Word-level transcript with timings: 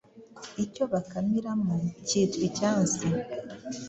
Icyo 0.63 0.83
bakamiramo 0.93 1.75
cyitwa 2.07 2.43
Icyansi 2.49 3.07